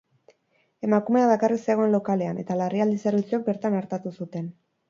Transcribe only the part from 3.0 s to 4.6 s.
zerbitzuek bertan artatu zuten.